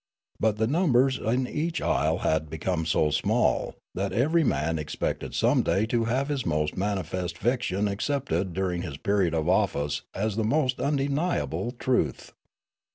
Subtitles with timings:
[0.39, 5.61] But the numbers in each isle had become so small that every man expected some
[5.61, 10.43] day to have his most manifest fiction accepted during his period of office as the
[10.43, 12.31] most undeniable truth.